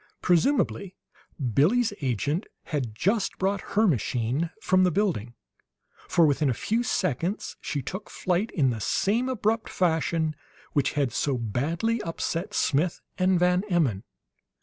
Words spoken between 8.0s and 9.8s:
flight in the same abrupt